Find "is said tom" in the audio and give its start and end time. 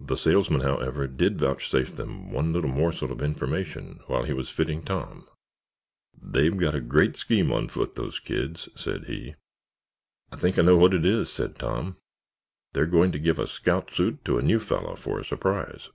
11.06-11.96